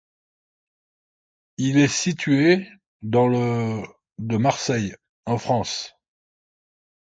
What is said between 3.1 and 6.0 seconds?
le de Marseille, en France.